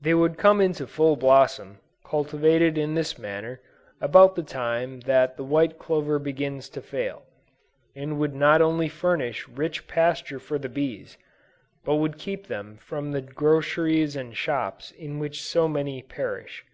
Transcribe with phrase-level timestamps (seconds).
[0.00, 3.60] They would come into full blossom, cultivated in this manner,
[4.00, 7.24] about the time that the white clover begins to fail,
[7.92, 11.18] and would not only furnish rich pasture for the bees,
[11.84, 16.64] but would keep them from the groceries and shops in which so many perish.